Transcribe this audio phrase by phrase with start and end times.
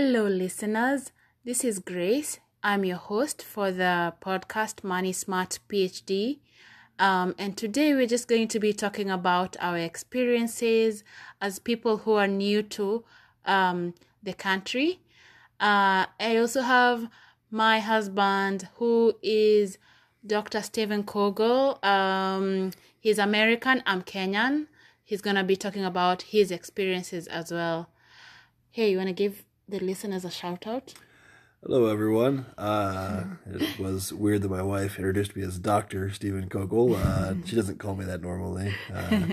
[0.00, 1.10] Hello, listeners.
[1.44, 2.38] This is Grace.
[2.62, 6.38] I'm your host for the podcast Money Smart PhD.
[7.00, 11.02] Um, and today we're just going to be talking about our experiences
[11.40, 13.02] as people who are new to
[13.44, 13.92] um,
[14.22, 15.00] the country.
[15.58, 17.08] Uh, I also have
[17.50, 19.78] my husband who is
[20.24, 20.62] Dr.
[20.62, 21.84] Stephen Kogel.
[21.84, 22.70] Um,
[23.00, 24.68] he's American, I'm Kenyan.
[25.02, 27.90] He's going to be talking about his experiences as well.
[28.70, 30.94] Hey, you want to give the listeners a shout out?
[31.62, 32.46] Hello, everyone.
[32.56, 36.10] Uh, it was weird that my wife introduced me as Dr.
[36.10, 36.94] Stephen Kogel.
[36.96, 38.74] Uh, she doesn't call me that normally.
[38.94, 39.26] Uh,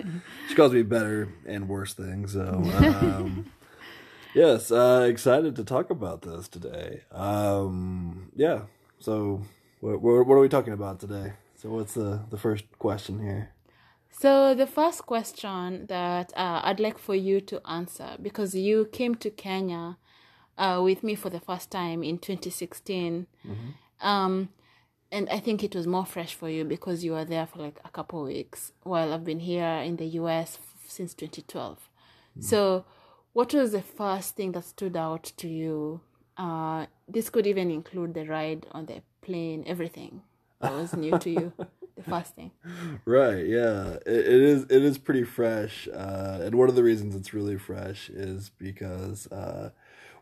[0.50, 2.34] she calls me better and worse things.
[2.34, 3.50] So, um,
[4.36, 7.04] yes, uh, excited to talk about this today.
[7.12, 8.64] Um, yeah,
[9.00, 9.42] so
[9.80, 11.34] what, what, are we talking about today?
[11.56, 13.52] So, what's the, the first question here?
[14.10, 19.16] So, the first question that uh, I'd like for you to answer because you came
[19.16, 19.98] to Kenya
[20.58, 23.27] uh, with me for the first time in 2016.
[24.02, 24.49] Um,
[25.12, 27.80] and I think it was more fresh for you because you were there for like
[27.85, 31.90] a couple of weeks while I've been here in the US f- since 2012.
[32.40, 32.85] So,
[33.32, 36.02] what was the first thing that stood out to you?
[36.38, 40.21] Uh, this could even include the ride on the plane, everything
[40.60, 41.54] that was new to you.
[41.96, 42.52] The first thing.
[43.05, 43.98] Right, yeah.
[44.05, 45.87] It, it is it is pretty fresh.
[45.87, 49.70] Uh, and one of the reasons it's really fresh is because uh,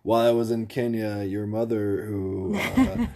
[0.04, 3.08] while I was in Kenya, your mother, who uh,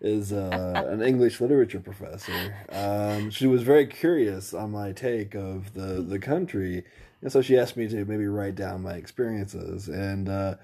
[0.00, 5.74] is uh, an English literature professor, um, she was very curious on my take of
[5.74, 6.84] the, the country.
[7.20, 9.88] And so she asked me to maybe write down my experiences.
[9.88, 10.54] And, uh,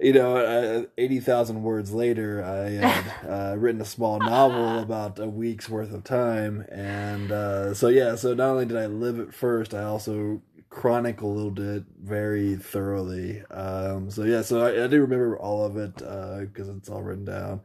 [0.00, 5.28] you know, uh, 80,000 words later, I had uh, written a small novel about a
[5.28, 6.66] week's worth of time.
[6.68, 11.60] And uh, so, yeah, so not only did I live it first, I also chronicled
[11.60, 13.42] it very thoroughly.
[13.50, 17.26] Um, so, yeah, so I, I do remember all of it because it's all written
[17.26, 17.60] down.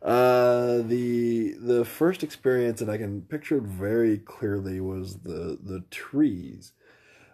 [0.00, 6.72] Uh, the the first experience that I can picture very clearly was the the trees.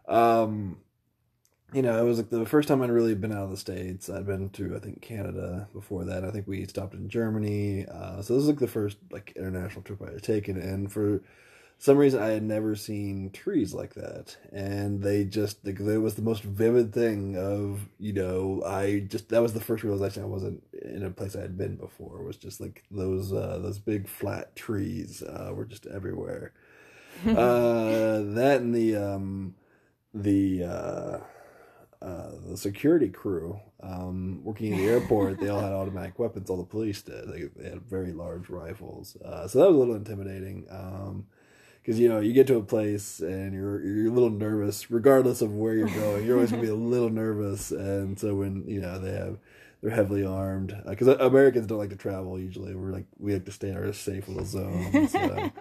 [0.08, 0.78] Um,
[1.72, 4.08] you know, it was like the first time I'd really been out of the states.
[4.08, 6.24] I'd been to I think Canada before that.
[6.24, 7.86] I think we stopped in Germany.
[7.86, 11.22] Uh, so this was like the first like international trip I had taken, and for
[11.78, 16.14] some reason I had never seen trees like that, and they just like it was
[16.14, 20.26] the most vivid thing of you know I just that was the first realization I
[20.26, 24.08] wasn't in a place I had been before was just like those uh, those big
[24.08, 26.52] flat trees uh, were just everywhere.
[27.26, 29.54] uh, that and the um,
[30.14, 31.18] the uh,
[32.00, 36.48] uh, the security crew um, working in the airport, they all had automatic weapons.
[36.48, 37.28] All the police did.
[37.28, 39.16] They, they had very large rifles.
[39.16, 40.66] Uh, so that was a little intimidating.
[41.86, 45.40] Because you know you get to a place and you're you're a little nervous, regardless
[45.40, 46.26] of where you're going.
[46.26, 49.38] You're always gonna be a little nervous, and so when you know they have
[49.80, 52.40] they're heavily armed uh, because uh, Americans don't like to travel.
[52.40, 55.08] Usually, we're like we like to stay in our safe little zone.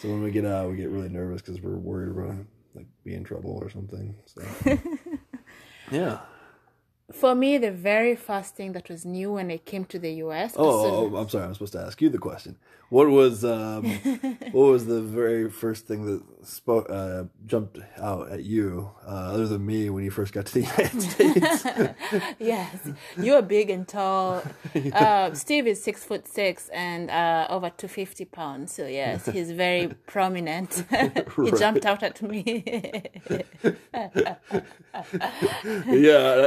[0.00, 2.44] So, so when we get out, we get really nervous because we're worried we're gonna
[2.74, 4.14] like be in trouble or something.
[4.26, 4.42] So
[5.90, 6.20] yeah.
[7.12, 10.52] For me, the very first thing that was new when I came to the US.
[10.52, 11.44] as Oh, oh, oh, I'm sorry.
[11.44, 12.56] I'm supposed to ask you the question.
[12.94, 13.84] What was um,
[14.52, 19.48] what was the very first thing that spoke uh, jumped out at you, uh, other
[19.48, 21.64] than me, when you first got to the United States?
[22.38, 22.88] yes,
[23.18, 24.44] you are big and tall.
[24.92, 28.72] Uh, Steve is six foot six and uh, over two fifty pounds.
[28.72, 30.84] So yes, he's very prominent.
[30.88, 32.62] he jumped out at me.
[32.64, 33.42] yeah,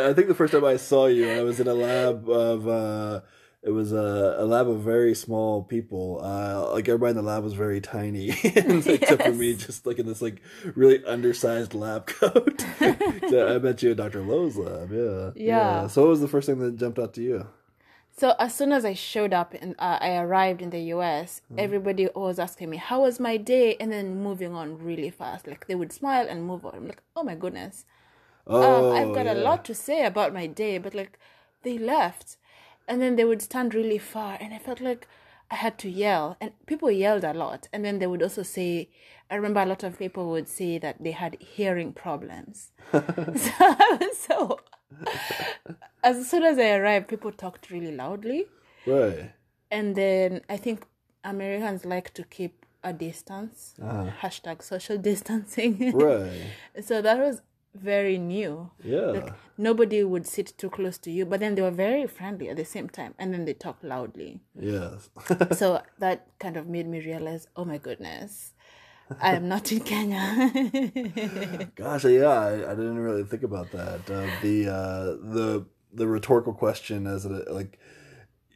[0.07, 3.25] I think the first time I saw you, I was in a lab of.
[3.67, 6.21] It was a, a lab of very small people.
[6.23, 10.05] Uh, like everybody in the lab was very tiny, except for me, just like in
[10.05, 10.41] this like
[10.73, 12.65] really undersized lab coat.
[13.29, 14.21] so I met you at Dr.
[14.21, 14.93] Lowe's lab.
[14.93, 15.31] Yeah.
[15.35, 15.87] Yeah.
[15.87, 17.47] So what was the first thing that jumped out to you?
[18.19, 22.07] so as soon as I showed up and uh, I arrived in the US, everybody
[22.15, 25.45] was asking me how was my day, and then moving on really fast.
[25.45, 26.73] Like they would smile and move on.
[26.73, 27.85] I'm like, oh my goodness.
[28.47, 31.19] Oh, um, I've got a lot to say about my day, but like
[31.63, 32.37] they left,
[32.87, 35.07] and then they would stand really far, and I felt like
[35.49, 38.89] I had to yell, and people yelled a lot, and then they would also say,
[39.29, 42.71] I remember a lot of people would say that they had hearing problems.
[42.93, 43.77] so,
[44.13, 44.59] so
[46.03, 48.45] as soon as I arrived, people talked really loudly,
[48.85, 49.31] Right.
[49.71, 50.85] and then I think
[51.23, 54.11] Americans like to keep a distance, uh-huh.
[54.21, 55.91] hashtag social distancing.
[55.95, 56.41] Right.
[56.81, 57.41] so that was
[57.75, 58.71] very new.
[58.83, 58.99] Yeah.
[58.99, 62.57] Like nobody would sit too close to you, but then they were very friendly at
[62.57, 64.41] the same time, and then they talk loudly.
[64.59, 65.09] yes.
[65.57, 68.53] So that kind of made me realize, oh my goodness,
[69.21, 70.51] I am not in Kenya.
[71.75, 74.09] Gosh, yeah, I, I didn't really think about that.
[74.09, 75.03] Uh, the uh,
[75.33, 77.79] the the rhetorical question as a like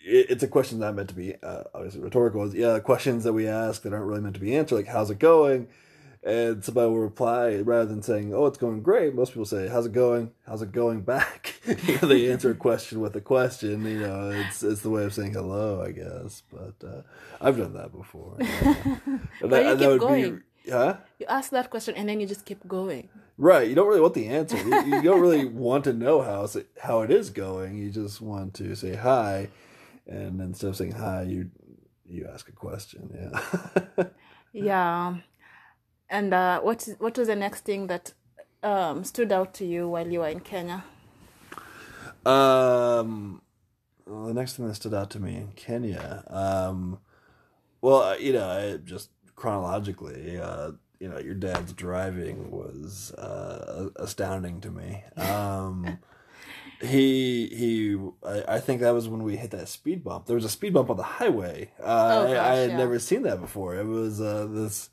[0.04, 2.44] it's a question not meant to be uh, obviously rhetorical.
[2.44, 5.10] Is yeah, questions that we ask that aren't really meant to be answered, like how's
[5.10, 5.68] it going,
[6.24, 9.16] and somebody will reply rather than saying oh it's going great.
[9.16, 11.56] Most people say how's it going, how's it going back.
[11.66, 13.86] you know, they answer a question with a question.
[13.86, 16.44] You know, it's it's the way of saying hello, I guess.
[16.52, 17.02] But uh,
[17.40, 18.38] I've done that before.
[19.42, 19.48] Yeah.
[19.48, 20.42] But you and keep going.
[20.66, 20.98] Be, huh?
[21.20, 23.10] You ask that question and then you just keep going.
[23.38, 23.68] Right.
[23.68, 24.58] You don't really want the answer.
[24.58, 26.48] You, you don't really want to know how
[26.80, 27.78] how it is going.
[27.78, 29.50] You just want to say hi,
[30.06, 31.50] and instead of saying hi, you
[32.08, 33.10] you ask a question.
[33.98, 34.06] Yeah.
[34.54, 35.16] yeah.
[36.12, 38.14] And uh, what what was the next thing that
[38.62, 40.84] um, stood out to you while you were in Kenya?
[42.26, 43.42] Um,
[44.06, 47.00] well, the next thing that stood out to me in Kenya, um,
[47.80, 53.90] well, uh, you know, I just chronologically, uh, you know, your dad's driving was uh,
[53.96, 55.04] astounding to me.
[55.16, 55.98] Um,
[56.82, 57.98] he he,
[58.28, 60.26] I, I, think that was when we hit that speed bump.
[60.26, 61.72] There was a speed bump on the highway.
[61.80, 62.78] Uh, oh, gosh, I, I, had yeah.
[62.78, 63.76] never seen that before.
[63.78, 64.90] It was uh, this.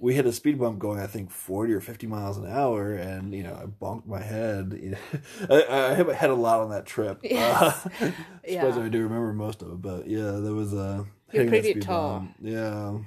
[0.00, 3.34] We hit a speed bump going, I think, forty or fifty miles an hour, and
[3.34, 4.98] you know, I bonked my head.
[5.50, 7.20] I, I hit my head a lot on that trip.
[7.30, 7.86] Yes.
[7.86, 8.10] Uh,
[8.48, 8.62] yeah.
[8.62, 11.06] suppose I do remember most of it, but yeah, there was a.
[11.32, 12.20] You're pretty tall.
[12.20, 12.34] Bump.
[12.40, 12.98] Yeah,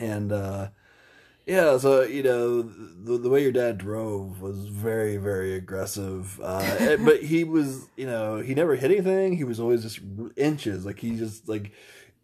[0.00, 0.68] and uh,
[1.46, 6.96] yeah, so you know the the way your dad drove was very very aggressive, uh,
[6.98, 9.36] but he was you know he never hit anything.
[9.36, 10.00] He was always just
[10.36, 11.72] inches, like he just like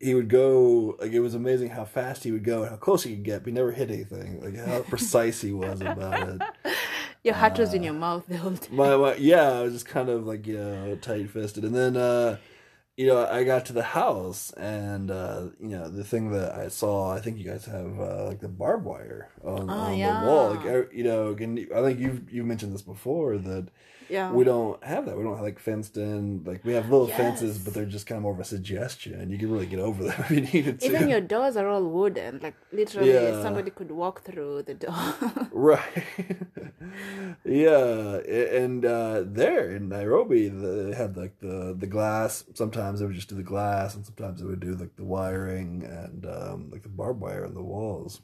[0.01, 3.03] he would go like it was amazing how fast he would go and how close
[3.03, 4.41] he could get, but he never hit anything.
[4.41, 6.43] Like how precise he was about it.
[7.25, 8.77] Your heart uh, was in your mouth the whole time.
[8.77, 11.97] My, my yeah, I was just kind of like you know tight fisted, and then.
[11.97, 12.39] uh
[12.99, 16.67] you know, I got to the house and uh, you know the thing that I
[16.67, 17.15] saw.
[17.15, 20.21] I think you guys have uh, like the barbed wire on, oh, on yeah.
[20.21, 20.55] the wall.
[20.55, 23.69] Like you know, can, I think you've you've mentioned this before that
[24.09, 24.31] yeah.
[24.31, 25.17] we don't have that.
[25.17, 26.43] We don't have like fenced in.
[26.45, 27.17] Like we have little yes.
[27.17, 29.31] fences, but they're just kind of more of a suggestion.
[29.31, 30.87] You can really get over them if you needed to.
[30.87, 32.41] Even your doors are all wooden.
[32.43, 33.43] Like literally, yeah.
[33.43, 35.15] somebody could walk through the door.
[35.53, 36.05] right.
[37.45, 38.17] yeah,
[38.63, 42.45] and uh, there in Nairobi, they had like the the glass.
[42.55, 45.85] Sometimes they would just do the glass, and sometimes they would do like the wiring
[45.85, 48.21] and um, like the barbed wire on the walls.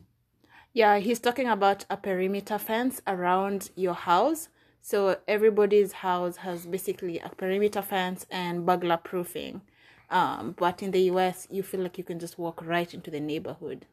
[0.73, 4.49] Yeah, he's talking about a perimeter fence around your house.
[4.85, 9.63] So everybody's house has basically a perimeter fence and burglar proofing.
[10.11, 13.21] Um, but in the US, you feel like you can just walk right into the
[13.21, 13.87] neighborhood.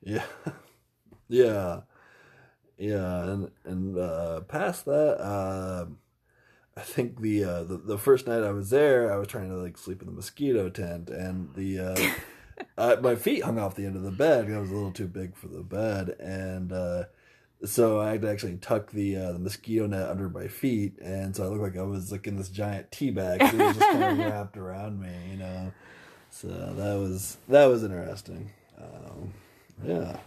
[0.00, 0.22] Yeah,
[1.28, 1.80] yeah
[2.78, 5.86] yeah, and and uh, past that, uh,
[6.76, 9.56] I think the, uh, the the first night I was there, I was trying to
[9.56, 12.10] like sleep in the mosquito tent, and the uh,
[12.78, 14.50] uh, my feet hung off the end of the bed.
[14.50, 17.04] I was a little too big for the bed, and uh,
[17.64, 21.34] so I had to actually tuck the uh, the mosquito net under my feet, and
[21.34, 23.42] so I looked like I was like in this giant tea bag.
[23.42, 25.72] It was just kind of wrapped around me, you know.
[26.30, 28.50] So that was that was interesting.
[28.78, 29.34] Um,
[29.84, 30.18] yeah.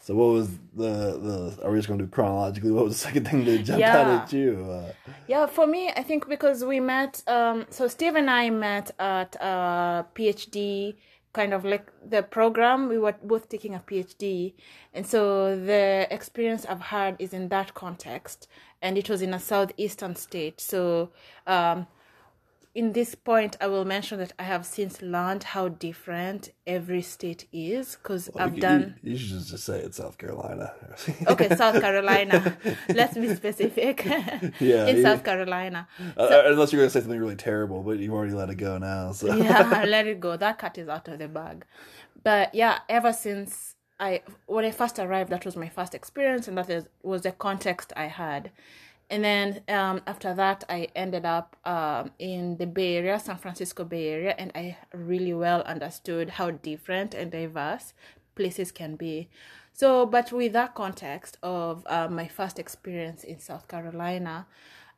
[0.00, 1.64] So what was the the?
[1.64, 2.72] Are we just going to do chronologically?
[2.72, 3.98] What was the second thing that jumped yeah.
[3.98, 4.66] out at you?
[4.68, 4.92] Uh,
[5.28, 7.22] yeah, for me, I think because we met.
[7.26, 10.96] Um, so Steve and I met at a uh, PhD
[11.32, 12.88] kind of like the program.
[12.88, 14.54] We were both taking a PhD,
[14.94, 18.48] and so the experience I've had is in that context,
[18.80, 20.60] and it was in a southeastern state.
[20.60, 21.10] So.
[21.46, 21.86] Um,
[22.74, 27.46] in this point, I will mention that I have since learned how different every state
[27.52, 28.98] is because well, I've you, done.
[29.02, 30.72] You, should just say it's South Carolina.
[31.26, 32.56] okay, South Carolina.
[32.88, 34.04] Let's be specific.
[34.60, 35.86] yeah, in South Carolina.
[36.16, 38.56] Uh, so, unless you're going to say something really terrible, but you've already let it
[38.56, 39.12] go now.
[39.12, 40.38] So yeah, let it go.
[40.38, 41.66] That cat is out of the bag.
[42.24, 46.56] But yeah, ever since I when I first arrived, that was my first experience, and
[46.56, 48.50] that is, was the context I had
[49.12, 53.84] and then um, after that i ended up um, in the bay area san francisco
[53.84, 57.92] bay area and i really well understood how different and diverse
[58.34, 59.28] places can be
[59.74, 64.46] so but with that context of uh, my first experience in south carolina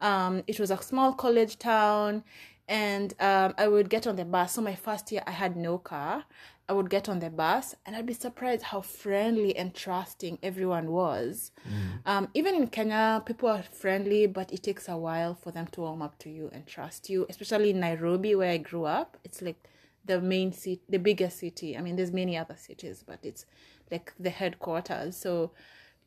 [0.00, 2.23] um, it was a small college town
[2.68, 4.54] and um, I would get on the bus.
[4.54, 6.25] So my first year, I had no car,
[6.66, 10.90] I would get on the bus and I'd be surprised how friendly and trusting everyone
[10.90, 11.52] was.
[11.68, 12.11] Mm.
[12.11, 15.83] Um, even in Kenya, people are friendly, but it takes a while for them to
[15.83, 17.26] warm up to you and trust you.
[17.28, 19.68] Especially in Nairobi, where I grew up, it's like
[20.06, 21.76] the main city, the biggest city.
[21.76, 23.44] I mean, there's many other cities, but it's
[23.90, 25.18] like the headquarters.
[25.18, 25.50] So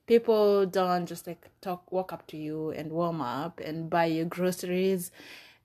[0.08, 4.26] people don't just like talk, walk up to you and warm up and buy you
[4.26, 5.12] groceries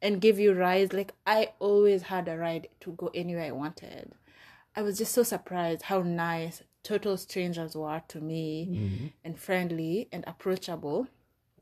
[0.02, 0.92] and give you rides.
[0.92, 4.12] Like I always had a ride to go anywhere I wanted
[4.74, 9.06] I was just so surprised how nice total strangers were to me mm-hmm.
[9.24, 11.06] and friendly and approachable.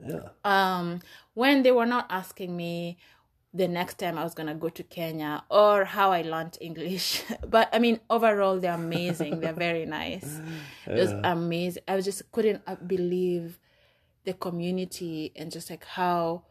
[0.04, 0.28] Yeah.
[0.44, 1.00] Um,
[1.34, 2.98] when they were not asking me
[3.52, 7.22] the next time I was gonna go to Kenya or how I learned English.
[7.48, 9.40] but I mean, overall, they're amazing.
[9.40, 10.40] they're very nice.
[10.86, 11.82] It was amazing.
[11.88, 13.58] I just couldn't uh, believe
[14.24, 16.44] the community and just like how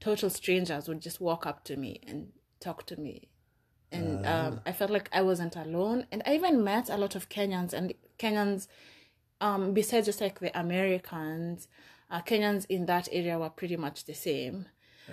[0.00, 2.28] total strangers would just walk up to me and
[2.60, 3.28] talk to me.
[3.90, 6.06] And um, I felt like I wasn't alone.
[6.12, 8.68] And I even met a lot of Kenyans and Kenyans,
[9.40, 11.68] um, besides just like the Americans,
[12.10, 14.66] uh, Kenyans in that area were pretty much the same.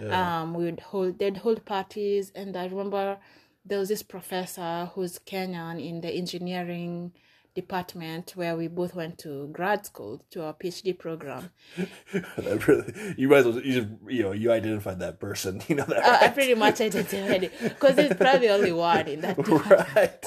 [0.10, 2.32] Um, we would hold, they'd hold parties.
[2.36, 3.18] And I remember
[3.64, 7.14] there was this professor who's Kenyan in the engineering
[7.56, 11.52] department where we both went to grad school to our PhD program.
[12.38, 15.62] That really, you might as well you just you know you identified that person.
[15.70, 15.98] You know that.
[15.98, 16.34] Uh, I right?
[16.34, 19.38] pretty much identified it because it's probably only one in that.
[19.48, 20.26] right.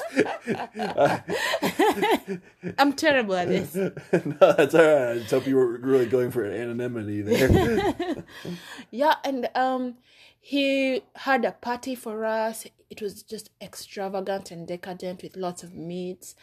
[2.77, 3.75] I'm terrible at this.
[3.75, 3.91] no,
[4.53, 5.11] that's all right.
[5.11, 8.23] I just hope you were really going for anonymity there.
[8.91, 9.95] Yeah, and um,
[10.39, 12.65] he had a party for us.
[12.89, 16.35] It was just extravagant and decadent with lots of meats.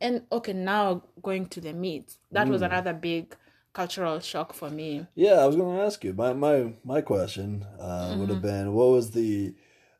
[0.00, 3.34] And okay, now going to the meats, that was another big
[3.72, 5.06] cultural shock for me.
[5.14, 6.12] yeah, I was going to ask you.
[6.12, 8.32] My my my question uh, would Mm-hmm.
[8.34, 9.54] have been, what was the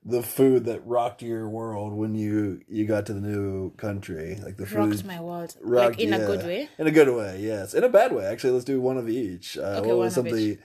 [0.04, 4.38] the food that rocked your world when you you got to the new country?
[4.42, 6.68] Like the food Rocked my world, rocked- like in a good way.
[6.78, 7.74] In a good way, yes.
[7.74, 8.52] In a bad way, actually.
[8.52, 9.58] Let's do one of each.
[9.58, 10.32] Uh, Okay, what one was of each.
[10.32, 10.58] something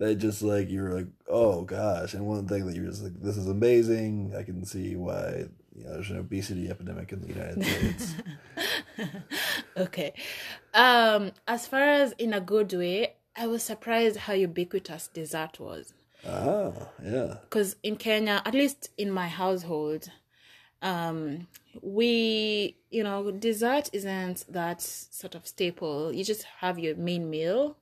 [0.00, 3.04] that just like you were like, oh gosh, and one thing that you were just
[3.04, 4.34] like, this is amazing.
[4.36, 5.44] I can see why
[5.76, 8.14] you know, there's an obesity epidemic in the United States.
[9.76, 10.12] Okay.
[10.74, 15.94] Um, as far as in a good way, I was surprised how ubiquitous dessert was.
[16.26, 17.36] ah, yeah.
[17.42, 20.10] because in Kenya, at least in my household,
[20.82, 21.46] um,
[21.80, 26.12] we you know dessert isn't that sort of staple.
[26.12, 27.76] You just have your main meal.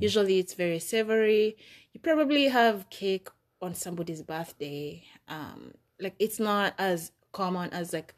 [0.00, 1.56] Usually, it's very savory.
[1.92, 3.28] You probably have cake
[3.60, 5.04] on somebody's birthday.
[5.28, 8.14] Um, like it's not as common as like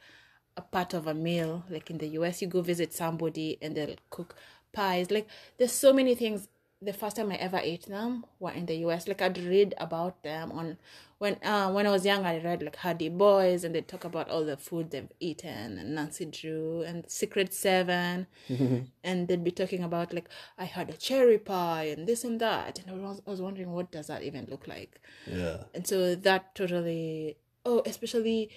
[0.57, 1.65] a part of a meal.
[1.69, 4.35] Like in the US, you go visit somebody and they'll cook
[4.73, 5.11] pies.
[5.11, 5.29] Like
[5.59, 6.49] there's so many things.
[6.83, 9.07] The first time I ever ate them were in the US.
[9.07, 10.79] Like I'd read about them on
[11.19, 12.25] when uh when I was young.
[12.27, 15.95] I read like Hardy Boys and they talk about all the food they've eaten and
[15.95, 18.27] Nancy Drew and Secret Seven,
[19.05, 22.81] and they'd be talking about like I had a cherry pie and this and that,
[22.81, 25.59] and I was I was wondering what does that even look like Yeah.
[25.75, 28.51] and so that totally oh especially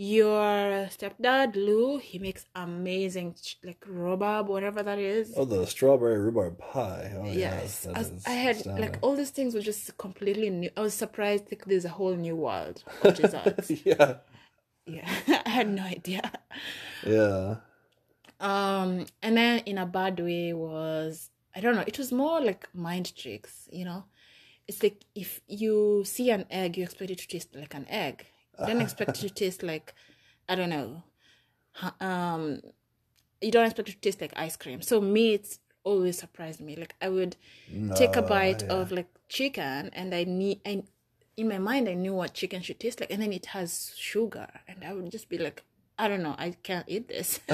[0.00, 6.56] your stepdad lou he makes amazing like rhubarb whatever that is Oh, the strawberry rhubarb
[6.56, 7.12] pie.
[7.16, 8.84] Oh, yes that I, I had astounding.
[8.84, 12.14] like all these things were just completely new i was surprised like there's a whole
[12.14, 14.18] new world of desserts yeah.
[14.86, 15.08] yeah
[15.46, 16.30] i had no idea
[17.04, 17.56] Yeah.
[18.38, 22.68] um and then in a bad way was i don't know it was more like
[22.72, 24.04] mind tricks you know
[24.68, 28.26] it's like if you see an egg you expect it to taste like an egg
[28.66, 29.94] don't expect it to taste like
[30.48, 31.02] i don't know
[32.00, 32.60] um
[33.40, 34.82] you don't expect it to taste like ice cream.
[34.82, 36.76] So me, it's always surprised me.
[36.76, 37.36] Like i would
[37.96, 38.74] take a bite yeah.
[38.74, 40.82] of like chicken and i need i
[41.36, 44.48] in my mind i knew what chicken should taste like and then it has sugar
[44.66, 45.62] and i would just be like
[45.98, 47.40] i don't know i can't eat this.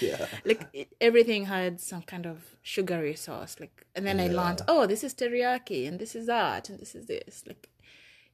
[0.00, 0.26] Yeah.
[0.44, 4.86] like it, everything had some kind of sugary sauce like and then i learned oh
[4.86, 7.44] this is teriyaki and this is that and this is this.
[7.46, 7.68] Like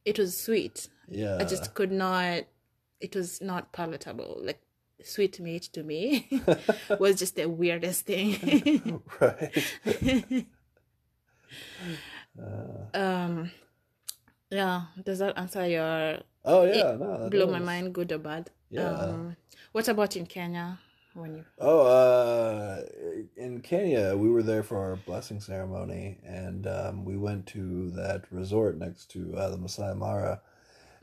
[0.05, 1.37] it was sweet Yeah.
[1.39, 2.43] i just could not
[2.99, 4.61] it was not palatable like
[5.03, 6.27] sweet meat to me
[6.99, 9.53] was just the weirdest thing right.
[12.93, 13.51] um
[14.49, 17.29] yeah does that answer your Oh yeah, no.
[17.31, 18.89] blow my mind good or bad Yeah.
[18.91, 19.37] um
[19.71, 20.79] what about in kenya
[21.13, 22.81] when you Oh, uh,
[23.37, 28.23] in Kenya, we were there for our blessing ceremony, and um, we went to that
[28.31, 30.41] resort next to uh, the Masai Mara,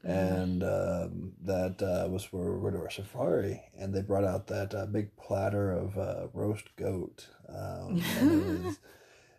[0.04, 4.46] and um, that uh, was where we were to our safari, and they brought out
[4.48, 8.78] that uh, big platter of uh, roast goat, um, it was,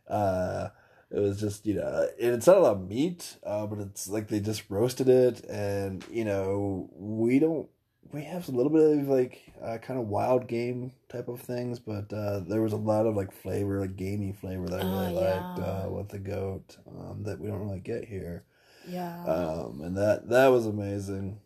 [0.10, 0.70] uh,
[1.10, 4.28] it was just you know, it's not a lot of meat, uh, but it's like
[4.28, 7.70] they just roasted it, and you know, we don't
[8.12, 11.80] we have a little bit of like uh, kind of wild game type of things,
[11.80, 15.08] but uh, there was a lot of like flavor, like gamey flavor that I really
[15.08, 18.44] Oh, liked uh, with the goat um, that we don't really get here,
[18.92, 21.40] yeah um, and that that was amazing.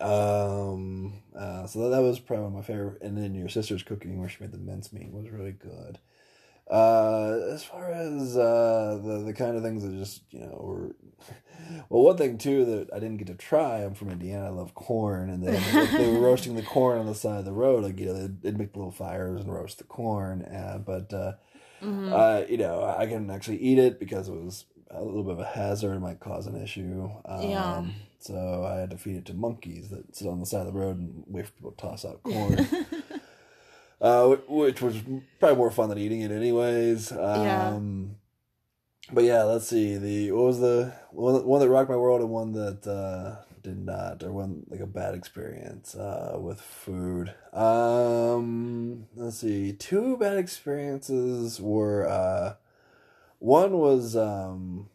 [0.00, 3.00] Um, uh, so that, that was probably my favorite.
[3.02, 5.98] And then your sister's cooking, where she made the mincemeat, was really good.
[6.68, 10.96] Uh, as far as uh, the the kind of things that just you know were,
[11.88, 13.78] well, one thing too that I didn't get to try.
[13.84, 14.46] I'm from Indiana.
[14.46, 15.58] I love corn, and they
[15.96, 17.84] they were roasting the corn on the side of the road.
[17.84, 20.42] Like you know, they'd, they'd make little fires and roast the corn.
[20.42, 21.34] Uh, but uh,
[22.12, 25.40] uh, you know, I can actually eat it because it was a little bit of
[25.40, 26.00] a hazard.
[26.00, 27.10] Might cause an issue.
[27.24, 27.84] Um, Yeah.
[28.18, 30.78] So I had to feed it to monkeys that sit on the side of the
[30.78, 32.66] road and wait for people to toss out corn.
[34.00, 34.96] uh, which was
[35.38, 37.12] probably more fun than eating it, anyways.
[37.12, 37.68] Yeah.
[37.68, 38.16] Um,
[39.12, 39.96] But yeah, let's see.
[39.96, 43.78] The what was the one, one that rocked my world and one that uh, did
[43.78, 47.32] not, or one like a bad experience uh, with food.
[47.52, 49.72] Um, let's see.
[49.72, 52.54] Two bad experiences were uh,
[53.38, 54.88] one was um,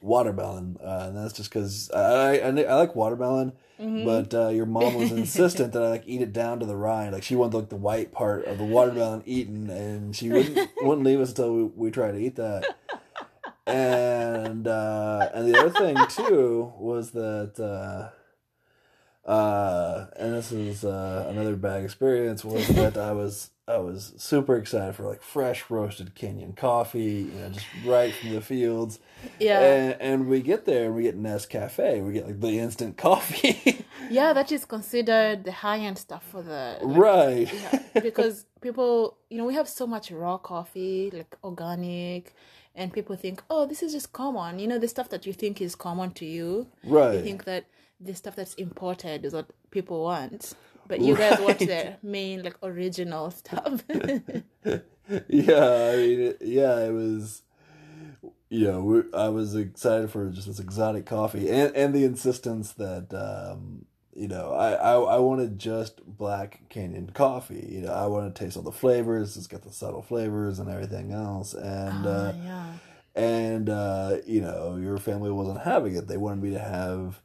[0.00, 3.52] watermelon, uh, and that's just because I, I I like watermelon.
[3.80, 4.04] Mm-hmm.
[4.04, 7.12] But uh, your mom was insistent that I like eat it down to the rind.
[7.12, 11.06] Like she wanted like the white part of the watermelon eaten, and she wouldn't wouldn't
[11.06, 12.64] leave us until we, we tried to eat that.
[13.66, 17.60] And uh, and the other thing too was that
[19.28, 24.56] uh, and this is uh, another bad experience was that I was I was super
[24.56, 28.98] excited for like fresh roasted Kenyan coffee, you know, just right from the fields.
[29.38, 29.60] Yeah.
[29.60, 32.02] And, and we get there and we get Nescafe.
[32.02, 33.84] We get like the instant coffee.
[34.10, 37.52] Yeah, that is considered the high end stuff for the like, right.
[37.52, 42.32] yeah, because people, you know, we have so much raw coffee, like organic,
[42.74, 44.60] and people think, oh, this is just common.
[44.60, 47.22] You know, the stuff that you think is common to you, you Right.
[47.22, 47.66] think that
[48.00, 50.54] the stuff that's imported is what people want,
[50.86, 53.82] but you guys want the main, like, original stuff.
[55.28, 57.42] yeah, I mean, yeah, it was.
[58.50, 62.72] You know, we, I was excited for just this exotic coffee and and the insistence
[62.74, 67.66] that um, you know I, I I wanted just black Kenyan coffee.
[67.70, 69.36] You know, I wanted to taste all the flavors.
[69.36, 71.52] It's got the subtle flavors and everything else.
[71.52, 72.72] And uh, Ah, yeah.
[73.14, 76.08] and uh, you know your family wasn't having it.
[76.08, 77.20] They wanted me to have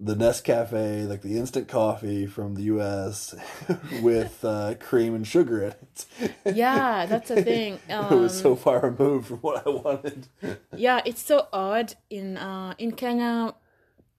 [0.00, 3.34] the Nescafe, like the instant coffee from the U.S.
[3.90, 6.06] with uh, cream and sugar in it.
[6.48, 7.80] Yeah, that's the thing.
[7.98, 10.26] it was Um, so far removed from what I wanted.
[10.72, 13.54] yeah it's so odd in uh in kenya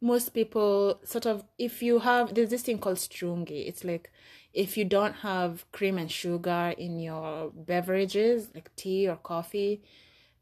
[0.01, 4.12] most people sort of if you have there's this thing called strungi it's like
[4.53, 9.82] if you don't have cream and sugar in your beverages like tea or coffee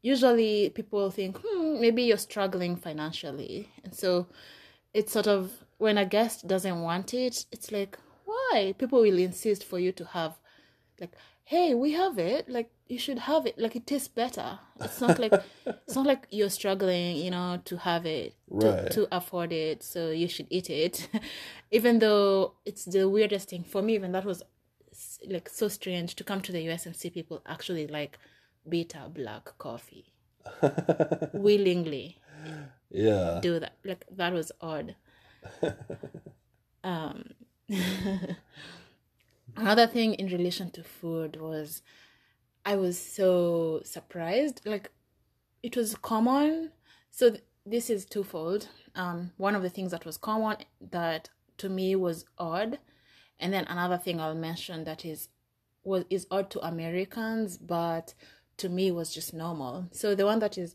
[0.02, 4.26] usually people think hmm maybe you're struggling financially and so
[4.94, 8.74] it's sort of when a guest doesn't want it it's like why?
[8.78, 10.34] People will insist for you to have
[11.00, 11.12] like
[11.44, 13.56] hey we have it like you should have it.
[13.58, 14.58] Like it tastes better.
[14.80, 15.32] It's not like
[15.66, 18.90] it's not like you're struggling you know to have it to, Right.
[18.92, 21.08] to afford it so you should eat it.
[21.70, 24.42] Even though it's the weirdest thing for me even that was
[25.28, 28.18] like so strange to come to the us and see people actually like
[28.68, 30.12] bitter black coffee.
[31.32, 32.18] Willingly
[32.90, 33.38] Yeah.
[33.42, 34.96] do that like that was odd.
[36.82, 37.24] Um
[39.56, 41.82] another thing in relation to food was
[42.64, 44.90] i was so surprised like
[45.62, 46.70] it was common.
[47.10, 48.68] So th- this is twofold.
[48.94, 52.78] Um one of the things that was common that to me was odd.
[53.38, 55.28] And then another thing i'll mention that is
[55.84, 58.14] was is odd to americans but
[58.56, 59.86] to me was just normal.
[59.92, 60.74] So the one that is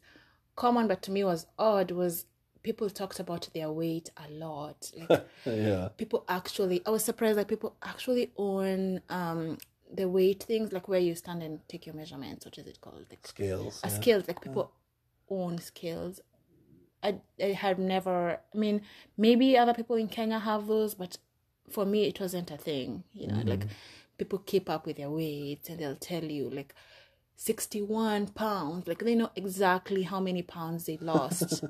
[0.56, 2.26] common but to me was odd was
[2.64, 5.90] people talked about their weight a lot like Yeah.
[5.98, 9.58] people actually i was surprised that people actually own um
[9.94, 13.06] the weight things like where you stand and take your measurements what is it called
[13.10, 13.82] like Scales.
[13.84, 13.94] a yeah.
[14.00, 14.72] scales like people
[15.30, 16.20] own scales
[17.04, 18.82] I, I had never i mean
[19.18, 21.18] maybe other people in kenya have those but
[21.70, 23.66] for me it wasn't a thing you know like
[24.18, 26.74] people keep up with their weight and they'll tell you like
[27.36, 28.88] 61 pounds.
[28.88, 31.64] Like they know exactly how many pounds they lost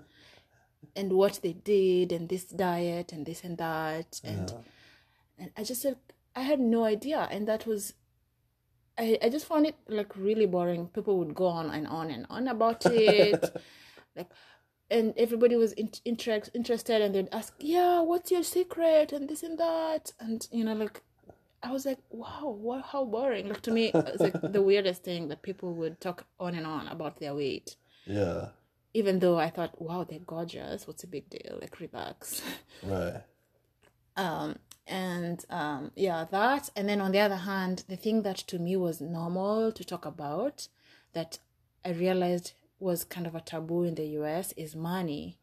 [0.96, 4.22] and what they did and this diet and this and that.
[4.24, 4.54] And
[5.38, 5.98] and i just said
[6.36, 7.28] i had no idea.
[7.32, 7.94] And that was
[8.98, 10.88] I, I just found it like really boring.
[10.88, 13.56] People would go on and on and on about it.
[14.16, 14.32] Like
[14.90, 19.12] and everybody was in, inter- interested and they'd ask yeah what's your secret?
[19.12, 20.12] and this and that.
[20.20, 21.02] And you know like
[21.66, 23.50] i was like wow what, how boring.
[23.50, 26.88] Like to me it's like the weirdest thing that people would talk on and on
[26.88, 27.76] about their weight.
[28.06, 28.50] Yeah.
[28.94, 30.88] even though i thought wow they're gorgeous.
[30.88, 31.54] What's a big deal?
[31.62, 32.42] Like relax.
[32.84, 33.22] Right.
[34.16, 34.50] um
[34.88, 36.64] and um yeah that.
[36.78, 40.06] And then on the other hand the thing that to me was normal to talk
[40.06, 40.68] about
[41.14, 41.32] that
[41.84, 42.48] i realized
[42.80, 45.38] was kind of a taboo in the us is money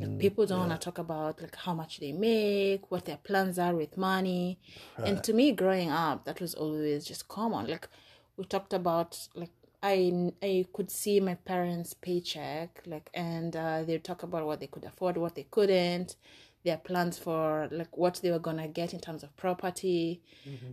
[0.00, 3.58] like people don't want to talk about like how much they make what their plans
[3.58, 4.58] are with money.
[5.06, 7.66] And to me growing up that was always just common.
[7.68, 7.88] Like
[8.36, 9.50] we talked about like
[9.82, 14.66] I, I could see my parents' paycheck, like, and uh, they talk about what they
[14.66, 16.16] could afford, what they couldn't,
[16.64, 20.22] their plans for like what they were gonna get in terms of property,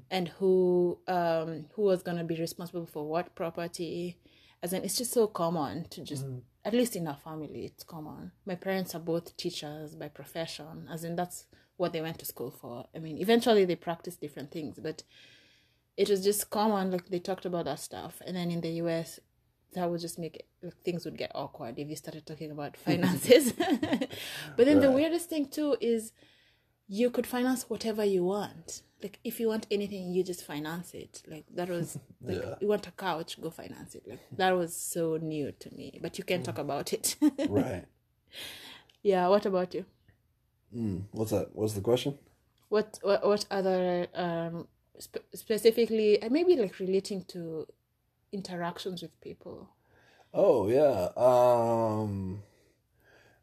[0.09, 4.15] and who um who was gonna be responsible for what property.
[4.63, 6.23] As in, it's just so common to just
[6.63, 8.31] at least in our family, it's common.
[8.45, 11.45] My parents are both teachers by profession, as in that's
[11.77, 12.85] what they went to school for.
[12.95, 15.03] I mean, eventually they practice different things, but
[15.97, 16.91] it was just common.
[16.91, 19.19] Like they talked about that stuff, and then in the U.S.,
[19.73, 22.77] that would just make it, like things would get awkward if you started talking about
[22.85, 23.53] finances.
[24.57, 26.11] but then the weirdest thing too is
[26.87, 28.81] you could finance whatever you want.
[29.03, 31.23] Like if you want anything, you just finance it.
[31.27, 32.55] Like that was like Yeah.
[32.61, 34.03] you want a couch, go finance it.
[34.07, 35.99] Like that was so new to me.
[36.01, 37.15] But you can talk about it.
[37.49, 37.85] Right.
[39.03, 39.27] yeah.
[39.27, 39.85] What about you?
[40.75, 41.49] Mm, what's that?
[41.53, 42.17] What's the question?
[42.69, 44.67] What what, what other um
[45.01, 47.67] sp- specifically uh, maybe like relating to
[48.31, 49.69] interactions with people?
[50.33, 51.09] Oh yeah.
[51.17, 52.43] Um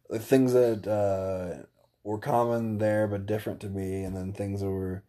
[0.08, 1.64] the things that uh
[2.02, 5.02] were common there but different to me and then things that were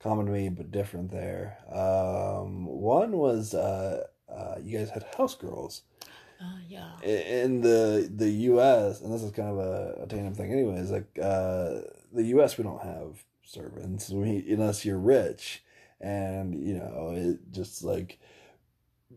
[0.00, 1.58] common to me but different there.
[1.72, 5.82] Um one was uh uh you guys had house girls.
[6.40, 7.00] Uh, yeah.
[7.02, 11.18] In the the US and this is kind of a, a tandem thing anyways, like
[11.20, 11.80] uh
[12.12, 15.64] the US we don't have servants we, unless you're rich
[16.00, 18.18] and you know it just like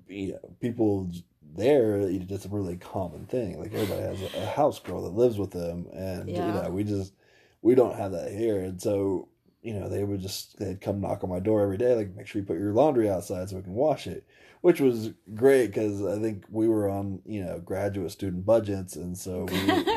[0.07, 1.09] you know, people
[1.55, 5.09] there it's just a really common thing like everybody has a, a house girl that
[5.17, 7.13] lives with them and you know we just
[7.61, 9.27] we don't have that here and so
[9.61, 12.25] you know they would just they'd come knock on my door every day like make
[12.27, 14.25] sure you put your laundry outside so we can wash it
[14.61, 19.17] which was great because i think we were on you know graduate student budgets and
[19.17, 19.45] so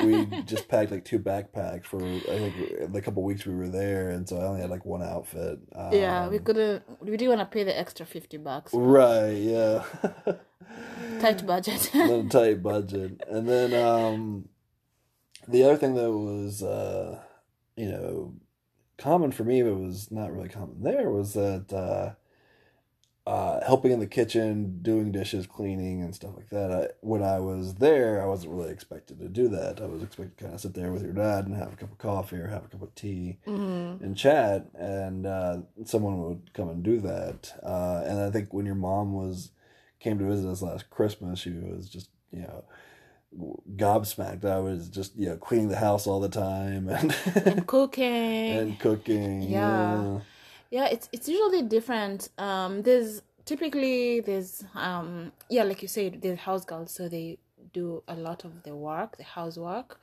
[0.03, 3.68] we, we just packed like two backpacks for i think the couple weeks we were
[3.68, 5.59] there and so i only had like one outfit
[5.92, 6.83] yeah, we Um, couldn't.
[7.00, 8.72] We didn't want to pay the extra fifty bucks.
[8.74, 9.85] right yeah
[11.20, 11.90] Tight budget.
[11.94, 13.22] little tight budget.
[13.29, 14.48] And then um
[15.46, 17.20] the other thing that was uh
[17.77, 18.35] you know
[18.98, 22.14] common for me but was not really common there was that uh
[23.26, 26.70] uh helping in the kitchen, doing dishes, cleaning and stuff like that.
[26.70, 29.80] I, when I was there, I wasn't really expected to do that.
[29.80, 31.90] I was expected to kind of sit there with your dad and have a cup
[31.90, 36.52] of coffee or have a cup of tea hmm and chat and uh, someone would
[36.52, 39.52] come and do that uh, and i think when your mom was
[40.00, 42.64] came to visit us last christmas she was just you know
[43.76, 44.44] gobsmacked.
[44.44, 47.14] I was just you know cleaning the house all the time and
[47.46, 48.50] And cooking.
[48.58, 50.20] and cooking Yeah.
[50.70, 50.86] yeah.
[50.86, 52.28] It's it's usually different.
[52.38, 57.38] Um there's typically there's um yeah like you said there's house girls so they
[57.72, 60.00] do a lot of the work the housework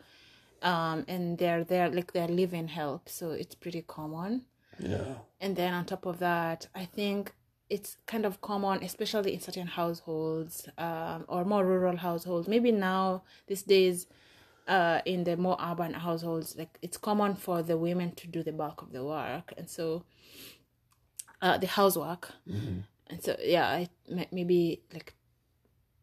[0.61, 4.43] um and they're there like they're live-in help so it's pretty common.
[4.79, 5.15] Yeah.
[5.39, 7.33] And then on top of that i think
[7.75, 12.47] it's kind of common especially in certain households um, or more rural households.
[12.47, 14.07] Maybe now these days
[14.67, 18.51] uh, in the more urban households like it's common for the women to do the
[18.51, 19.53] bulk of the work.
[19.57, 20.03] And so
[21.41, 22.31] uh, the housework.
[22.47, 22.83] Mhm.
[23.09, 25.13] and so yeah I, ma- maybe like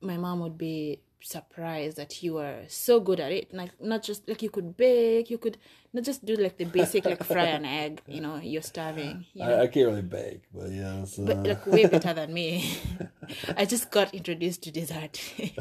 [0.00, 3.52] my mom would be surprised that you were so good at it.
[3.52, 5.58] Like not just like you could bake you could
[5.92, 9.44] not just do like the basic like fry an egg you know you're starving you
[9.44, 9.56] know.
[9.56, 12.70] I, I can't really bake but yeah it's, but like way better than me.
[13.56, 15.20] I just got introduced to dessert.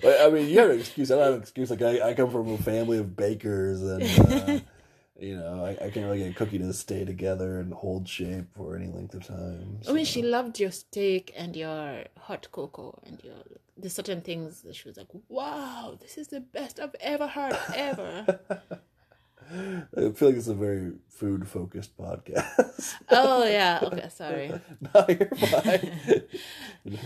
[0.00, 1.10] But, I mean, you have an excuse.
[1.10, 1.70] I don't have an excuse.
[1.70, 4.60] Like, I, I come from a family of bakers, and, uh,
[5.22, 8.46] you know, I, I can't really get a cookie to stay together and hold shape
[8.56, 9.78] for any length of time.
[9.88, 13.34] i mean she loved your steak and your hot cocoa and your
[13.78, 17.56] the certain things that she was like wow this is the best i've ever heard
[17.74, 18.10] ever
[19.96, 22.94] I feel like it's a very food focused podcast.
[23.10, 24.48] oh yeah okay sorry
[24.94, 26.22] no, you're fine.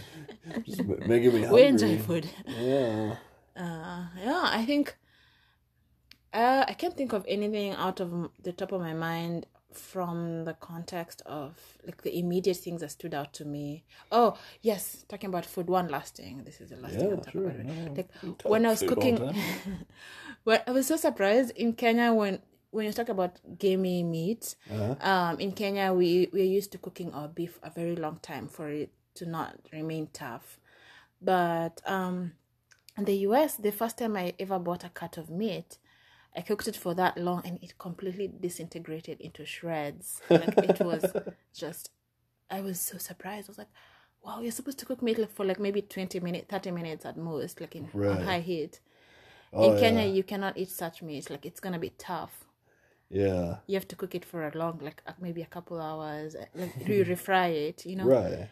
[0.64, 1.50] Just making me hungry.
[1.50, 3.16] we enjoy food Yeah.
[3.56, 4.96] uh yeah i think
[6.36, 8.08] uh, i can't think of anything out of
[8.42, 11.52] the top of my mind from the context of
[11.84, 13.84] like the immediate things that stood out to me.
[14.10, 16.44] Oh yes talking about food one last thing.
[16.44, 17.48] This is the last thing Yeah, sure.
[17.50, 18.08] about No, like
[18.44, 19.86] when i was food all the cooking
[20.46, 21.50] well i was so surprised.
[21.56, 24.94] In kenya when when you talk about gamey meat Uh-huh.
[25.10, 28.68] um in kenya we we're used to cooking our beef a very long time for
[28.68, 30.58] it to not remain tough.
[31.20, 32.32] But um
[32.96, 35.78] in the us the first time i ever bought a cut of meat
[36.36, 41.14] i cooked it for that long and it completely disintegrated into shreds like it was
[41.54, 41.90] just
[42.50, 43.68] i was so surprised i was like
[44.24, 47.60] wow you're supposed to cook meat for like maybe 20 minutes 30 minutes at most
[47.60, 48.20] like in Right.
[48.24, 48.80] high heat
[49.52, 50.12] Oh, in kenya yeah.
[50.16, 52.44] you cannot eat such meat like it's gonna be tough
[53.10, 53.56] Yeah.
[53.66, 57.04] you have to cook it for a long like maybe a couple hours like you
[57.04, 58.48] refry it you know Right.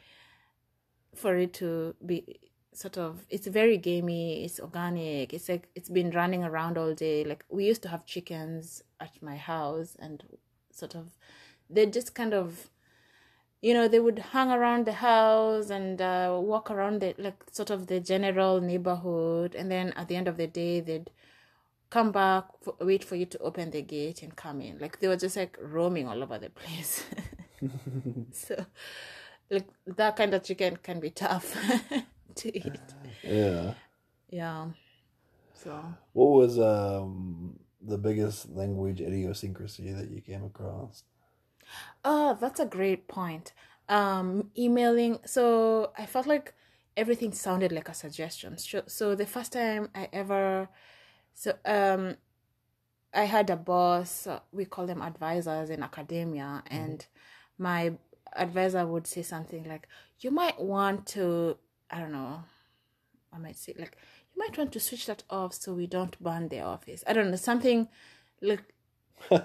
[1.15, 2.41] for it to be
[2.77, 7.25] sort of it's very gamey it's organic it's like it's been running around all day
[7.25, 10.25] like we used to have chickens at my house and
[10.71, 11.11] sort of
[11.71, 12.71] they just kind of
[13.65, 17.71] you know, they would hang around the house and uh, walk around the like sort
[17.71, 21.11] of the general neighborhood, and then at the end of the day, they'd
[21.89, 24.79] come back, f- wait for you to open the gate and come in.
[24.79, 27.05] Like they were just like roaming all over the place.
[28.33, 28.67] so,
[29.49, 31.57] like that kind of chicken can be tough
[32.37, 32.95] to eat.
[33.23, 33.75] Yeah.
[34.29, 34.71] Yeah.
[35.55, 35.95] So.
[36.13, 41.05] What was um the biggest language idiosyncrasy that you came across?
[42.05, 43.53] Oh, that's a great point.
[43.89, 45.19] Um, emailing.
[45.25, 46.55] So I felt like
[46.97, 48.59] everything sounded like a suggestion.
[48.59, 50.69] So, so the first time I ever,
[51.35, 52.17] so um,
[53.15, 54.27] I had a boss.
[54.27, 57.07] uh, We call them advisors in academia, and
[57.59, 57.95] my
[58.37, 59.89] advisor would say something like,
[60.21, 61.59] "You might want to,
[61.95, 62.43] I don't know,
[63.33, 63.97] I might say like,
[64.35, 67.05] you might want to switch that off so we don't burn the office.
[67.07, 67.89] I don't know something
[68.43, 68.65] like."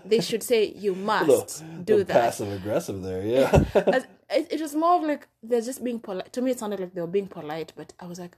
[0.05, 2.21] they should say you must do that.
[2.21, 3.99] Passive aggressive there, yeah.
[4.31, 6.31] It, it was more of like they're just being polite.
[6.33, 8.37] To me, it sounded like they were being polite, but I was like,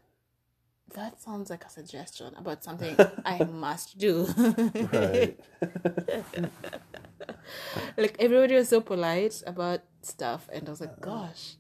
[0.94, 2.96] that sounds like a suggestion about something
[3.26, 4.24] I must do.
[4.94, 5.38] right.
[7.98, 11.26] like everybody was so polite about stuff, and I was like, uh-huh.
[11.28, 11.56] gosh,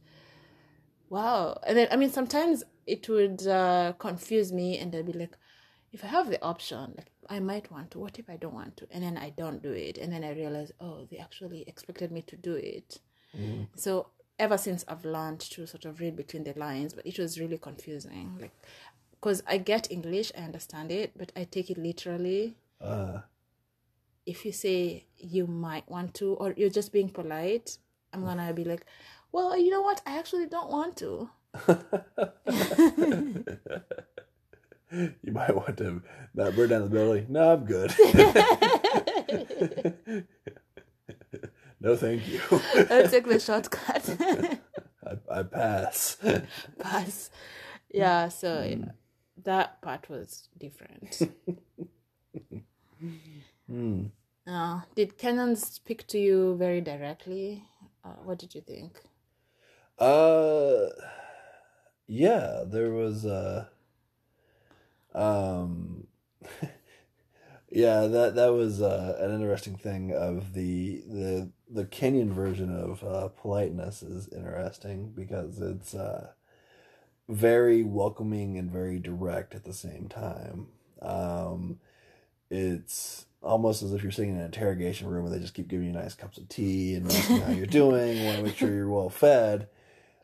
[1.15, 1.59] wow.
[1.67, 5.35] And then I mean, sometimes it would uh, confuse me, and I'd be like,
[5.91, 7.99] if I have the option, like I might want to.
[7.99, 8.87] What if I don't want to?
[8.93, 12.21] And then I don't do it, and then I realize, oh, they actually expected me
[12.31, 12.99] to do it.
[13.75, 14.07] So
[14.39, 17.57] ever since I've learned to sort of read between the lines, but it was really
[17.57, 18.27] confusing.
[18.41, 18.51] Like,
[19.11, 22.55] because I get English, I understand it, but I take it literally.
[22.81, 23.19] Uh,
[24.25, 27.77] If you say you might want to, or you're just being polite,
[28.13, 28.85] I'm gonna be like,
[29.31, 30.01] well, you know what?
[30.05, 31.29] I actually don't want to.
[34.91, 36.01] you might want to
[36.33, 37.27] not burn down the building.
[37.29, 37.91] No, I'm good.
[41.79, 42.41] no, thank you.
[42.89, 44.09] I'll take the shortcut.
[45.05, 46.17] I, I pass.
[46.79, 47.29] Pass.
[47.89, 48.91] Yeah, so yeah,
[49.43, 51.21] that part was different.
[53.67, 54.05] Hmm.
[54.47, 57.63] Uh, did Kenyans speak to you very directly?
[58.03, 59.01] Uh, what did you think?
[60.01, 60.89] Uh,
[62.07, 63.67] yeah, there was uh,
[65.13, 66.07] um,
[67.69, 73.03] yeah, that that was uh, an interesting thing of the the the Kenyan version of
[73.03, 76.31] uh, politeness is interesting because it's uh,
[77.29, 80.65] very welcoming and very direct at the same time.
[80.99, 81.79] Um,
[82.49, 85.85] it's almost as if you're sitting in an interrogation room and they just keep giving
[85.85, 88.89] you nice cups of tea and asking how you're doing, want to make sure you're
[88.89, 89.67] well fed.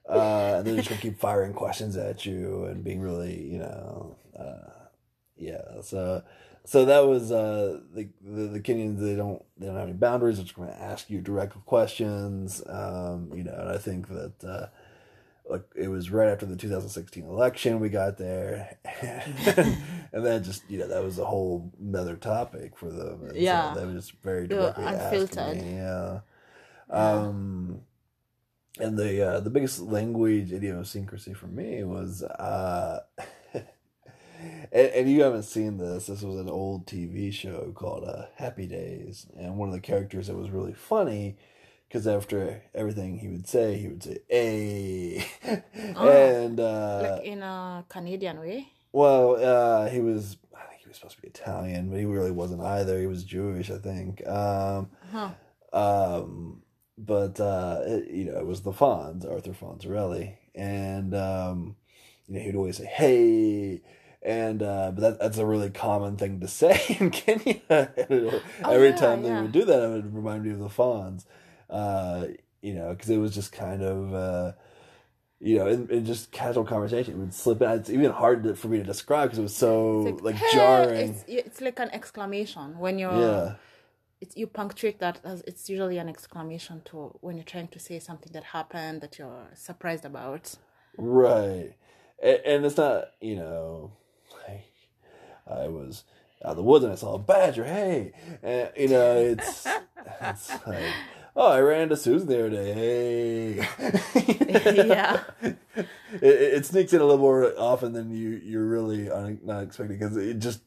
[0.10, 4.16] Uh, and they're just gonna keep firing questions at you and being really, you know,
[4.40, 4.70] uh,
[5.36, 5.82] yeah.
[5.82, 6.24] So,
[6.64, 9.00] so that was uh, the, the the Kenyans.
[9.00, 10.38] They don't they don't have any boundaries.
[10.38, 12.62] They're just going to ask you direct questions.
[12.68, 14.68] Um, you know, and I think that uh,
[15.50, 20.78] like it was right after the 2016 election we got there, and then just you
[20.80, 23.22] know that was a whole another topic for them.
[23.24, 23.74] And so Yeah.
[23.76, 25.58] they were just very directly unfiltered.
[25.58, 25.76] me.
[25.76, 26.20] Yeah.
[26.90, 27.82] Um,
[28.80, 33.00] and the uh, the biggest language idiosyncrasy for me was uh,
[33.54, 33.66] and,
[34.72, 36.08] and you haven't seen this.
[36.08, 40.28] This was an old TV show called uh, Happy Days, and one of the characters
[40.28, 41.38] that was really funny
[41.88, 45.26] because after everything he would say, he would say "a,"
[45.96, 48.68] and uh, like in a Canadian way?
[48.92, 50.38] well, uh, he was.
[50.56, 53.00] I think he was supposed to be Italian, but he really wasn't either.
[53.00, 54.26] He was Jewish, I think.
[54.28, 55.30] Um, Huh.
[55.74, 56.62] um,
[56.98, 61.76] but uh, it, you know, it was the Fonz, Arthur Fonzarelli, and um,
[62.28, 63.82] you know, he'd always say, "Hey."
[64.24, 67.62] And uh, but that, that's a really common thing to say in Kenya.
[68.10, 69.42] Oh, Every yeah, time they yeah.
[69.44, 71.24] would do that, it would remind me of the Fonz.
[71.70, 72.26] Uh,
[72.62, 74.52] you know, because it was just kind of uh,
[75.40, 77.70] you know, in, in just casual conversation, it would slip in.
[77.72, 80.52] It's even hard to, for me to describe because it was so It's like, "Hey!"
[80.52, 81.10] jarring.
[81.12, 83.12] It's, it's like an exclamation when you're.
[83.14, 83.56] yeah,
[84.22, 88.00] It's, you punctuate that as it's usually an exclamation to when you're trying to say
[88.00, 90.56] something that happened that you're surprised about.
[90.98, 91.74] right.
[92.22, 93.92] And, and it's not, you know,
[94.48, 94.66] like
[95.48, 96.04] I was
[96.44, 97.64] out of the woods and I saw a badger.
[97.66, 98.12] Hey,
[98.44, 99.68] and, you know, it's
[100.22, 100.84] it's like.
[101.40, 102.74] Oh, I ran into Susan the other day.
[102.74, 103.68] Hey,
[104.88, 105.22] Yeah.
[105.44, 105.58] it,
[106.22, 110.18] it sneaks in a little more often than you you're really un, not expecting because
[110.18, 110.62] it just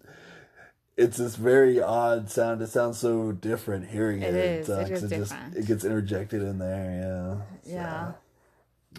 [1.01, 2.63] it's this very odd sound.
[2.63, 4.35] It sounds so different hearing it.
[4.35, 4.71] It is.
[4.71, 5.57] uh, It is just different.
[5.57, 6.91] it gets interjected in there.
[7.03, 7.37] Yeah.
[7.65, 8.13] So, Yeah.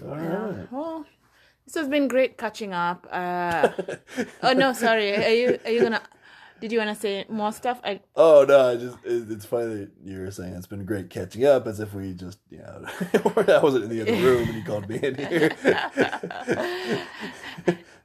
[0.09, 0.45] All Yeah.
[0.45, 0.71] right.
[0.71, 1.05] Well,
[1.65, 3.07] this has been great catching up.
[3.11, 3.69] Uh,
[4.43, 5.15] oh no, sorry.
[5.15, 6.01] Are you are you gonna
[6.59, 7.79] Did you want to say more stuff?
[7.83, 11.09] I Oh no, I just it, it's funny that you were saying it's been great
[11.09, 12.85] catching up, as if we just you know
[13.57, 15.51] I wasn't in the other room and you called me in here.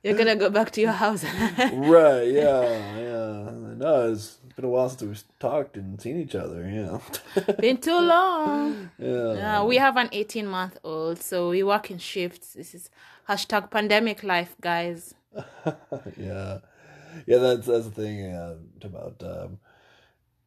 [0.03, 1.25] you're gonna go back to your house.
[1.59, 2.25] right?
[2.25, 3.51] Yeah, yeah.
[3.77, 6.67] No, it's been a while since we've talked and seen each other.
[6.69, 6.99] Yeah.
[7.61, 8.91] Been too long.
[8.99, 9.61] yeah.
[9.61, 12.55] Uh, we have an 18 month old, so we work in shifts.
[12.55, 12.89] This is
[13.29, 15.15] hashtag pandemic life, guys.
[16.17, 16.59] yeah,
[17.27, 17.39] yeah.
[17.39, 19.59] That's that's the thing uh, about um,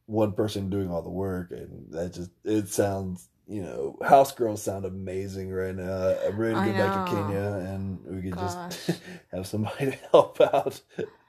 [0.07, 3.29] one person doing all the work, and that just it sounds.
[3.49, 6.15] You know, house girls sound amazing right now.
[6.23, 7.11] I'm ready to I get back to.
[7.15, 9.01] Kenya, and we could just
[9.33, 10.79] have somebody to help out.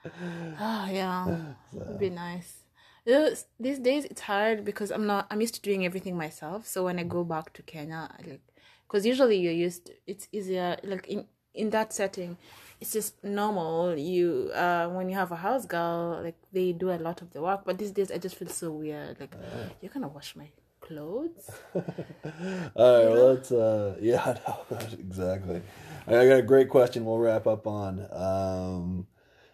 [0.04, 1.26] Oh yeah,
[1.72, 2.58] It would be nice.
[3.06, 5.28] You know, These days it's hard because I'm not.
[5.30, 6.66] I'm used to doing everything myself.
[6.66, 8.42] So when I go back to Kenya, I like,
[8.86, 9.86] because usually you're used.
[9.86, 10.76] To, it's easier.
[10.84, 12.36] Like in in that setting,
[12.82, 13.96] it's just normal.
[13.96, 17.40] You uh when you have a house girl, like they do a lot of the
[17.40, 17.62] work.
[17.64, 19.18] But these days I just feel so weird.
[19.18, 19.34] Like
[19.80, 20.50] you're gonna wash my
[20.90, 21.50] clothes.
[21.74, 23.52] All right, well, let's.
[23.52, 25.62] Uh, yeah, know exactly.
[26.06, 27.04] I got a great question.
[27.04, 29.06] We'll wrap up on, um,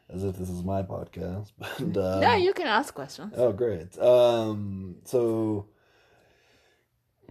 [0.08, 3.34] as if this is my podcast, but um, yeah, you can ask questions.
[3.36, 3.98] Oh, great.
[3.98, 5.66] Um, so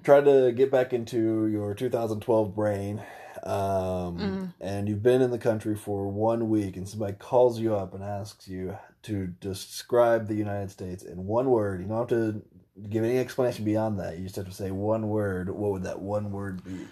[0.03, 3.01] try to get back into your 2012 brain.
[3.43, 7.93] Um, and you've been in the country for one week, and somebody calls you up
[7.93, 11.81] and asks you to describe the United States in one word.
[11.81, 12.41] You don't have to
[12.89, 14.17] give any explanation beyond that.
[14.17, 15.49] You just have to say one word.
[15.49, 16.87] What would that one word be?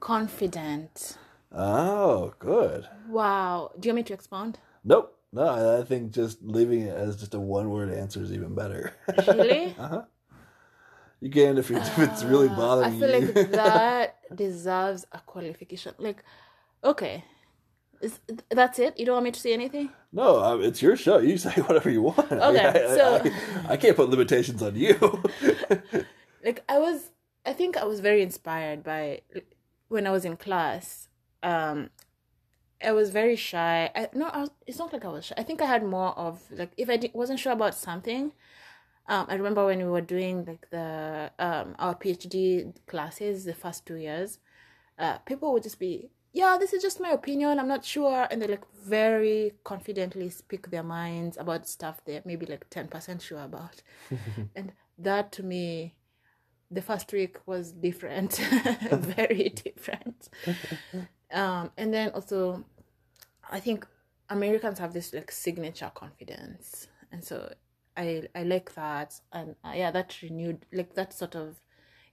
[0.00, 1.16] Confident.
[1.52, 2.88] Oh, good.
[3.08, 3.70] Wow.
[3.78, 4.58] Do you want me to expound?
[4.84, 5.18] Nope.
[5.32, 8.92] No, I think just leaving it as just a one word answer is even better.
[9.26, 9.74] Really?
[9.78, 10.02] uh huh.
[11.20, 13.32] You can if it's, if it's really Uh, I bothering feel you.
[13.32, 15.94] like that deserves a qualification.
[15.98, 16.22] Like,
[16.84, 17.24] okay,
[18.02, 18.98] is that's it?
[18.98, 19.90] You don't want me to say anything?
[20.12, 21.18] no, I- it's your show.
[21.18, 22.30] You say whatever you want.
[22.30, 23.22] Okay, I, I- so-
[23.68, 24.94] I, I can't put limitations on you.
[26.44, 27.10] Like, I was,
[27.46, 29.20] I think I was very inspired by
[29.88, 31.08] when I was in class.
[31.42, 31.90] Um,
[32.84, 33.90] I was very shy.
[33.94, 35.34] I no, I was, it's not like I was shy.
[35.38, 38.32] I think I had more of like if I di- wasn't sure about something.
[39.08, 43.86] Um, I remember when we were doing like the um our PhD classes the first
[43.86, 44.40] two years,
[44.98, 47.58] uh, people would just be, yeah, this is just my opinion.
[47.58, 52.46] I'm not sure, and they like very confidently speak their minds about stuff they're maybe
[52.46, 53.82] like ten percent sure about,
[54.56, 55.94] and that to me,
[56.70, 58.32] the first week was different,
[58.92, 60.28] very different.
[61.30, 62.64] Um, and then also,
[63.50, 63.86] I think
[64.30, 67.52] Americans have this like signature confidence, and so
[67.96, 71.60] I I like that, and uh, yeah, that renewed like that sort of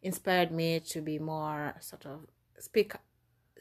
[0.02, 2.28] inspired me to be more sort of
[2.60, 2.94] speak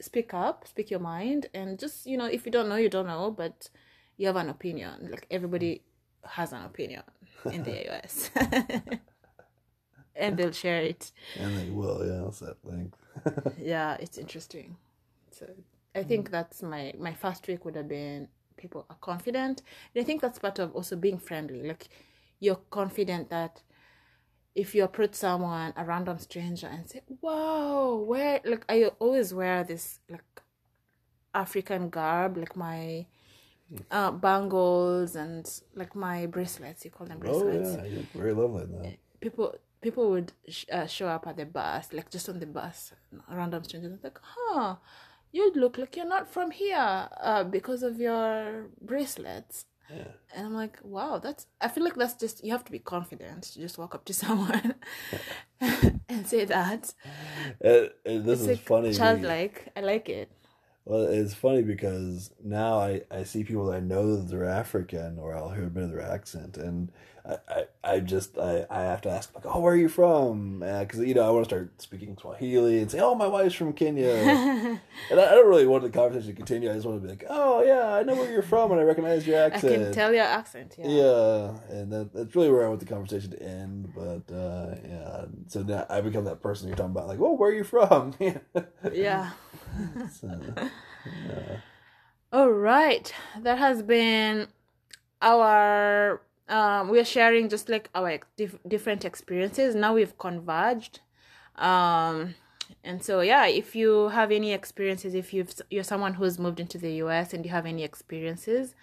[0.01, 3.07] speak up, speak your mind, and just you know if you don't know, you don't
[3.07, 3.69] know, but
[4.17, 5.09] you have an opinion.
[5.11, 5.83] Like everybody
[6.23, 7.03] has an opinion
[7.51, 8.29] in the US,
[10.15, 11.11] and they'll share it.
[11.37, 12.97] and they will, yeah, that length.
[13.57, 14.75] yeah it's interesting
[15.31, 15.45] so
[15.95, 16.31] i think mm.
[16.31, 19.61] that's my my first trick would have been people are confident
[19.93, 21.89] and i think that's part of also being friendly like
[22.39, 23.61] you're confident that
[24.59, 29.63] if you approach someone a random stranger and say wow where like i always wear
[29.63, 30.41] this like
[31.33, 33.05] african garb like my
[33.91, 37.77] uh bangles and like my bracelets you call them bracelets.
[37.77, 41.45] oh yeah, you're very lovely in people people would sh- uh, show up at the
[41.45, 42.93] bus, like just on the bus,
[43.31, 44.75] random strangers, like, huh,
[45.31, 49.65] you look like you're not from here uh, because of your bracelets.
[49.89, 50.11] Yeah.
[50.35, 51.47] And I'm like, wow, that's.
[51.59, 54.13] I feel like that's just you have to be confident to just walk up to
[54.23, 54.75] someone
[55.61, 56.93] and say that.
[57.61, 57.91] And
[58.25, 58.93] this It's is like funny.
[58.93, 59.69] childlike.
[59.75, 60.31] I like it.
[60.89, 65.19] Well, it's funny because now I, I see people that I know that they're African
[65.19, 66.91] or I'll hear a bit of their accent and
[67.23, 70.61] I, I, I just I, I have to ask like oh where are you from
[70.61, 73.73] because you know I want to start speaking Swahili and say oh my wife's from
[73.73, 74.79] Kenya and
[75.11, 77.25] I, I don't really want the conversation to continue I just want to be like
[77.29, 80.11] oh yeah I know where you're from and I recognize your accent I can tell
[80.11, 80.73] your accent.
[80.75, 80.87] Yeah.
[80.87, 85.25] yeah and that, that's really where I want the conversation to end but uh, yeah
[85.45, 88.15] so now I become that person you're talking about like oh where are you from
[88.91, 89.31] Yeah.
[90.11, 90.29] So,
[92.31, 93.11] All right.
[93.41, 94.47] That has been
[95.21, 99.75] our um we're sharing just like our dif- different experiences.
[99.75, 100.99] Now we've converged.
[101.55, 102.35] Um
[102.83, 106.77] and so yeah, if you have any experiences if you've you're someone who's moved into
[106.77, 108.75] the US and you have any experiences,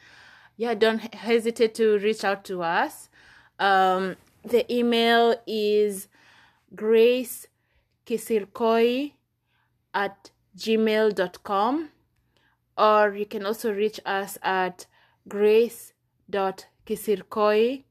[0.56, 3.08] yeah, don't hesitate to reach out to us.
[3.58, 6.08] Um the email is
[6.74, 7.46] grace
[8.06, 9.12] kisirkoi
[9.94, 11.90] at gmail.com
[12.76, 14.86] or you can also reach us at
[15.28, 17.84] grace.kisirkoi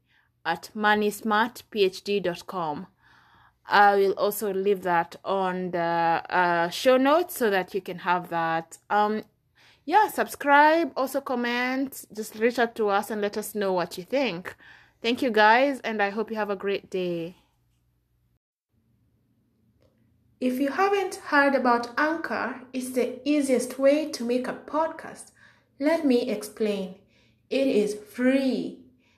[0.45, 2.87] at moneysmartphd.com.
[3.67, 8.29] I will also leave that on the uh, show notes so that you can have
[8.29, 8.77] that.
[8.91, 9.23] Um,
[9.85, 14.03] yeah, subscribe, also comment, just reach out to us and let us know what you
[14.03, 14.55] think.
[15.01, 17.35] Thank you guys, and I hope you have a great day.
[20.45, 25.31] If you haven't heard about Anchor, it's the easiest way to make a podcast.
[25.79, 26.99] Let me explain.
[27.49, 28.77] It is free.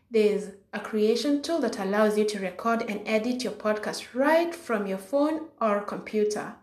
[0.10, 4.88] There's a creation tool that allows you to record and edit your podcast right from
[4.88, 6.54] your phone or computer.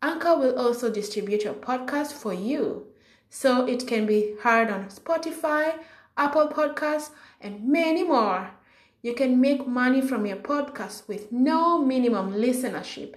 [0.00, 2.86] Anchor will also distribute your podcast for you,
[3.28, 5.78] so it can be heard on Spotify,
[6.16, 8.52] Apple Podcasts, and many more.
[9.02, 13.16] You can make money from your podcast with no minimum listenership.